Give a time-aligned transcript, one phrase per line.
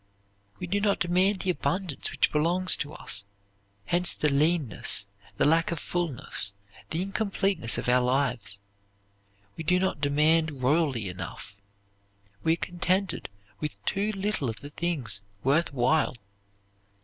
[0.57, 3.23] We do not demand the abundance which belongs to us,
[3.85, 5.05] hence the leanness,
[5.37, 6.55] the lack of fulness,
[6.89, 8.59] the incompleteness of our lives.
[9.57, 11.61] We do not demand royally enough.
[12.41, 13.27] We are content
[13.59, 16.15] with too little of the things worth while.